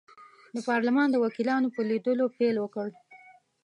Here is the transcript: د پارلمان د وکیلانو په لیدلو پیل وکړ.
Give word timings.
د 0.53 0.57
پارلمان 0.67 1.07
د 1.11 1.15
وکیلانو 1.23 1.67
په 1.75 1.81
لیدلو 1.89 2.25
پیل 2.37 2.55
وکړ. 2.59 2.87